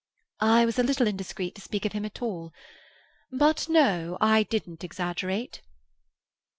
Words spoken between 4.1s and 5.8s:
I didn't exaggerate."